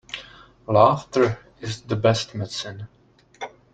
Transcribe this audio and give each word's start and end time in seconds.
Laughter 0.65 1.37
is 1.59 1.83
the 1.83 1.95
best 1.95 2.33
medicine. 2.33 2.87